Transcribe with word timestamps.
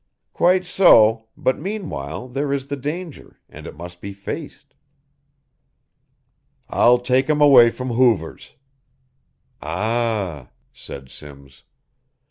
"Quite 0.33 0.65
so, 0.65 1.27
but, 1.37 1.59
meanwhile, 1.59 2.27
there 2.27 2.51
is 2.51 2.69
the 2.69 2.75
danger, 2.75 3.39
and 3.47 3.67
it 3.67 3.75
must 3.77 4.01
be 4.01 4.13
faced." 4.13 4.73
"I'll 6.71 6.97
take 6.97 7.29
him 7.29 7.39
away 7.39 7.69
from 7.69 7.89
Hoover's." 7.89 8.55
"Ah," 9.61 10.49
said 10.73 11.11
Simms. 11.11 11.65